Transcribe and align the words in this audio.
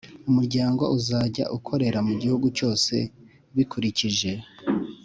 Umuryango 0.29 0.83
uzajya 0.97 1.45
ukorera 1.57 1.99
mu 2.07 2.13
gihugu 2.21 2.47
cyose 2.57 2.95
bikurikije 3.55 4.31